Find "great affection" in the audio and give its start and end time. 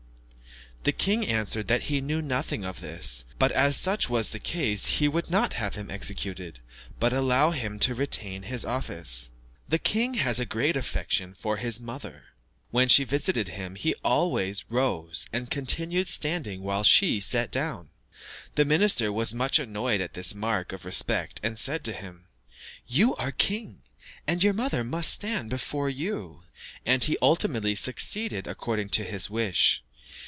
10.43-11.35